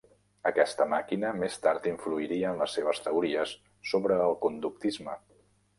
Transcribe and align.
Aquesta 0.51 0.87
màquina 0.93 1.33
més 1.41 1.57
tard 1.65 1.85
influiria 1.91 2.49
en 2.55 2.65
les 2.65 2.75
seves 2.79 3.03
teories 3.09 3.53
sobre 3.93 4.21
el 4.31 4.39
conductisme. 4.49 5.21